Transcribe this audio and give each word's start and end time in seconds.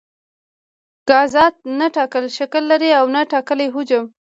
ګازات 1.09 1.55
نه 1.79 1.87
ټاکلی 1.95 2.29
شکل 2.39 2.63
لري 2.71 2.89
او 2.99 3.05
نه 3.15 3.21
ټاکلی 3.31 3.67
حجم. 3.75 4.05